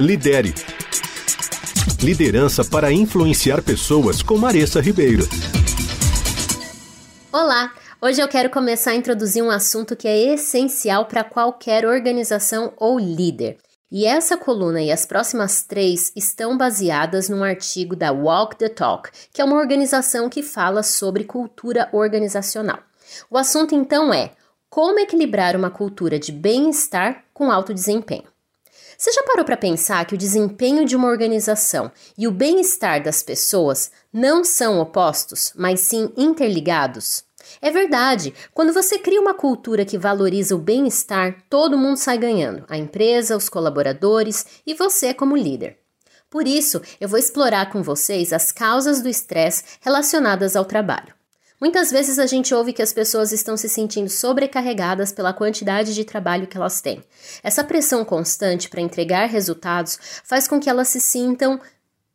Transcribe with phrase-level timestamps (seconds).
[0.00, 0.54] Lidere.
[2.02, 5.28] Liderança para influenciar pessoas com Maressa Ribeiro.
[7.30, 7.70] Olá!
[8.00, 12.98] Hoje eu quero começar a introduzir um assunto que é essencial para qualquer organização ou
[12.98, 13.58] líder.
[13.90, 19.10] E essa coluna e as próximas três estão baseadas num artigo da Walk the Talk,
[19.30, 22.78] que é uma organização que fala sobre cultura organizacional.
[23.30, 24.30] O assunto então é
[24.70, 28.31] como equilibrar uma cultura de bem-estar com alto desempenho.
[28.96, 33.22] Você já parou para pensar que o desempenho de uma organização e o bem-estar das
[33.22, 37.24] pessoas não são opostos, mas sim interligados?
[37.60, 42.64] É verdade, quando você cria uma cultura que valoriza o bem-estar, todo mundo sai ganhando:
[42.68, 45.78] a empresa, os colaboradores e você como líder.
[46.30, 51.14] Por isso, eu vou explorar com vocês as causas do estresse relacionadas ao trabalho.
[51.62, 56.04] Muitas vezes a gente ouve que as pessoas estão se sentindo sobrecarregadas pela quantidade de
[56.04, 57.04] trabalho que elas têm.
[57.40, 61.60] Essa pressão constante para entregar resultados faz com que elas se sintam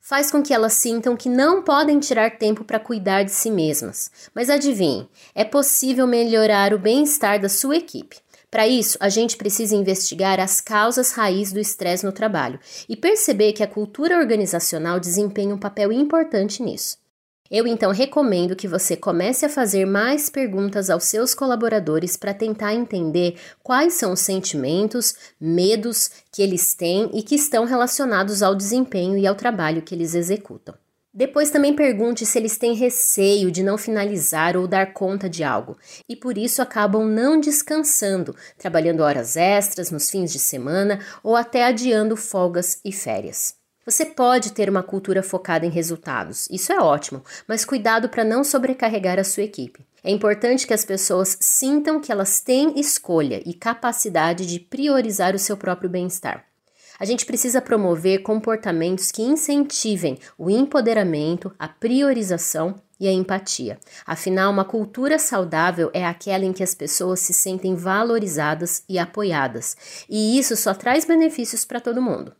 [0.00, 4.10] faz com que elas sintam que não podem tirar tempo para cuidar de si mesmas.
[4.34, 8.16] Mas adivinhe, é possível melhorar o bem-estar da sua equipe.
[8.50, 13.52] Para isso, a gente precisa investigar as causas raiz do estresse no trabalho e perceber
[13.52, 17.05] que a cultura organizacional desempenha um papel importante nisso.
[17.50, 22.74] Eu então recomendo que você comece a fazer mais perguntas aos seus colaboradores para tentar
[22.74, 29.16] entender quais são os sentimentos, medos que eles têm e que estão relacionados ao desempenho
[29.16, 30.74] e ao trabalho que eles executam.
[31.16, 35.78] Depois também pergunte se eles têm receio de não finalizar ou dar conta de algo
[36.06, 41.64] e por isso acabam não descansando, trabalhando horas extras nos fins de semana ou até
[41.64, 43.54] adiando folgas e férias.
[43.86, 48.42] Você pode ter uma cultura focada em resultados, isso é ótimo, mas cuidado para não
[48.42, 49.86] sobrecarregar a sua equipe.
[50.02, 55.38] É importante que as pessoas sintam que elas têm escolha e capacidade de priorizar o
[55.38, 56.44] seu próprio bem-estar.
[56.98, 63.78] A gente precisa promover comportamentos que incentivem o empoderamento, a priorização e a empatia.
[64.04, 69.76] Afinal, uma cultura saudável é aquela em que as pessoas se sentem valorizadas e apoiadas,
[70.10, 72.34] e isso só traz benefícios para todo mundo.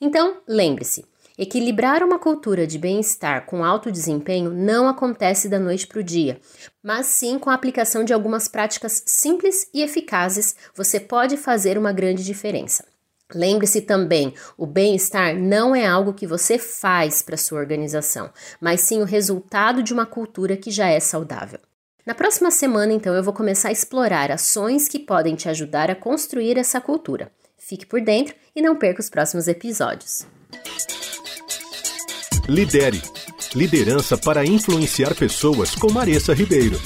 [0.00, 1.04] Então, lembre-se:
[1.36, 6.40] equilibrar uma cultura de bem-estar com alto desempenho não acontece da noite para o dia,
[6.82, 11.92] mas sim com a aplicação de algumas práticas simples e eficazes, você pode fazer uma
[11.92, 12.84] grande diferença.
[13.32, 18.30] Lembre-se também, o bem-estar não é algo que você faz para sua organização,
[18.60, 21.60] mas sim o resultado de uma cultura que já é saudável.
[22.04, 25.94] Na próxima semana, então, eu vou começar a explorar ações que podem te ajudar a
[25.94, 27.30] construir essa cultura.
[27.60, 30.26] Fique por dentro e não perca os próximos episódios.
[32.48, 33.00] Lidere.
[33.54, 36.80] Liderança para influenciar pessoas com Maressa Ribeiro.